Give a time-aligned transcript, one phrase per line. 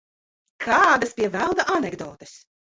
[0.65, 2.37] Kādas, pie velna, anekdotes?